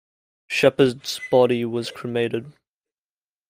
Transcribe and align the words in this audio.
Shepard's 0.47 1.21
body 1.29 1.63
was 1.63 1.91
cremated. 1.91 2.53